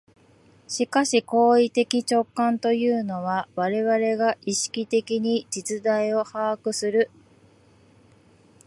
[0.67, 7.11] しかし行為的直観というのは、我々が意識的に実在を把握する、